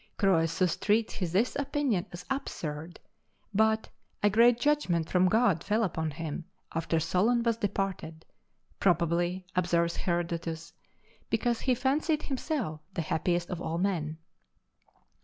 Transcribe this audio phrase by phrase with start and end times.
[0.17, 2.99] Croesus treats this opinion as absurd,
[3.53, 3.89] but
[4.23, 8.25] "a great judgment from God fell upon him, after Solon was departed
[8.79, 10.73] probably (observes Herodotus)
[11.29, 14.17] because he fancied himself the happiest of all men."